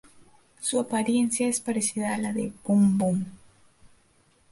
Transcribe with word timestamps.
Su 0.59 0.79
apariencia 0.79 1.47
es 1.47 1.59
parecida 1.59 2.15
a 2.15 2.17
la 2.17 2.33
de 2.33 2.51
Boom 2.65 2.97
Boom. 2.97 3.25